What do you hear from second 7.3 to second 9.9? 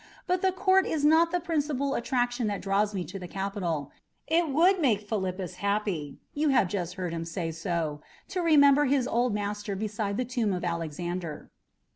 so to remember his old master